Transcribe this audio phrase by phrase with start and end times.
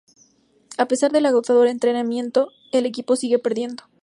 [0.79, 3.83] A pesar del agotador entrenamiento, el equipo sigue perdiendo.